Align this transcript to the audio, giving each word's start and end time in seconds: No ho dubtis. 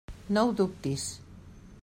No 0.37 0.45
ho 0.47 0.55
dubtis. 0.61 1.05